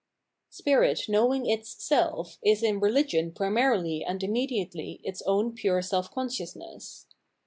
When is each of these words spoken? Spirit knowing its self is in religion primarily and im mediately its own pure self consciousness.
Spirit 0.49 1.01
knowing 1.07 1.45
its 1.45 1.69
self 1.85 2.39
is 2.43 2.63
in 2.63 2.79
religion 2.79 3.31
primarily 3.31 4.03
and 4.03 4.23
im 4.23 4.31
mediately 4.33 4.99
its 5.03 5.21
own 5.27 5.53
pure 5.53 5.79
self 5.79 6.09
consciousness. 6.09 7.05